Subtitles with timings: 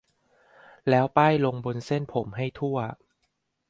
[0.89, 2.77] แล้วป้ายลงบนเส้นผมให้ทั่ว